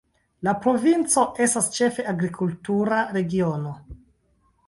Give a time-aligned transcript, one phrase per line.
[0.45, 3.77] La provinco estas ĉefe agrikultura regiono.